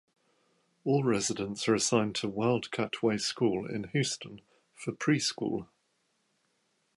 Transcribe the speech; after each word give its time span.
All 0.83 1.03
residents 1.03 1.67
are 1.69 1.75
assigned 1.75 2.15
to 2.15 2.27
Wildcat 2.27 3.03
Way 3.03 3.19
School 3.19 3.67
in 3.67 3.83
Houston 3.89 4.41
for 4.73 4.93
preschool. 4.93 5.67